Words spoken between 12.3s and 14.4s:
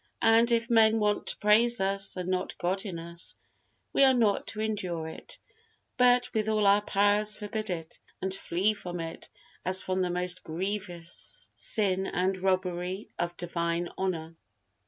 robbery of divine honor.